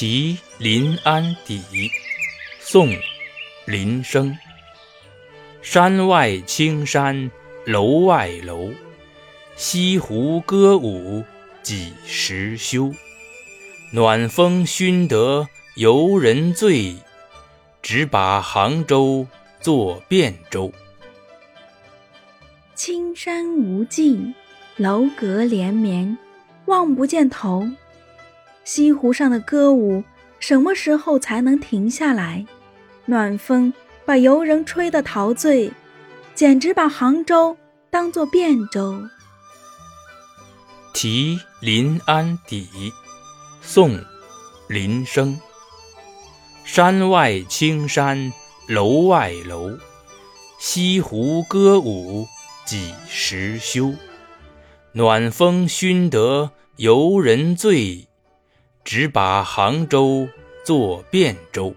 [0.00, 1.60] 题临安邸，
[2.60, 2.86] 宋·
[3.66, 4.38] 林升。
[5.60, 7.28] 山外青山
[7.66, 8.70] 楼外楼，
[9.56, 11.24] 西湖歌舞
[11.64, 12.94] 几时休？
[13.92, 16.94] 暖风熏得游人醉，
[17.82, 19.26] 只把杭州
[19.60, 20.72] 作汴州。
[22.76, 24.32] 青山无尽，
[24.76, 26.16] 楼阁连绵，
[26.66, 27.68] 望不见头。
[28.68, 30.04] 西湖上的歌舞
[30.40, 32.44] 什么时候才能停下来？
[33.06, 33.72] 暖风
[34.04, 35.72] 把游人吹得陶醉，
[36.34, 37.56] 简直把杭州
[37.88, 39.02] 当作汴州。
[40.92, 42.68] 题临安邸，
[43.62, 43.96] 宋·
[44.68, 45.40] 林升。
[46.62, 48.30] 山外青山
[48.68, 49.78] 楼外楼，
[50.60, 52.26] 西湖歌舞
[52.66, 53.94] 几时休？
[54.92, 58.07] 暖风熏得游人醉。
[58.90, 60.26] 只把杭州
[60.64, 61.74] 作汴州。